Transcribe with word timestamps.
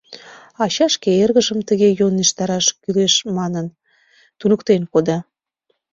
Ача 0.63 0.87
шке 0.93 1.11
эргыжым, 1.23 1.59
тыге 1.67 1.89
йӧнештараш 1.99 2.65
кӱлеш 2.81 3.13
манын, 3.37 3.65
туныктен 4.39 4.81
кода. 4.93 5.17